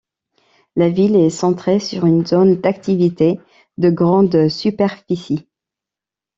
La 0.75 0.89
ville 0.89 1.15
est 1.15 1.29
centrée 1.29 1.79
sur 1.79 2.07
une 2.07 2.25
zone 2.25 2.55
d'activité 2.59 3.39
de 3.77 3.91
grande 3.91 4.49
superficie. 4.49 5.47